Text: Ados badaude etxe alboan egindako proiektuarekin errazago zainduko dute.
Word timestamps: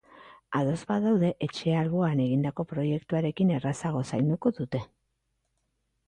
Ados 0.59 0.79
badaude 0.91 1.27
etxe 1.47 1.75
alboan 1.81 2.23
egindako 2.23 2.65
proiektuarekin 2.71 3.51
errazago 3.57 4.01
zainduko 4.13 4.53
dute. 4.61 4.81